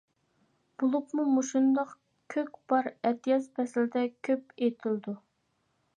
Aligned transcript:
بولۇپمۇ 0.83 1.25
مۇشۇنداق 1.33 1.93
كۆك 2.35 2.57
بار 2.73 2.91
ئەتىياز 3.05 3.47
پەسلىدە 3.59 4.07
كۆپ 4.29 4.57
ئېتىلىدۇ. 4.57 5.19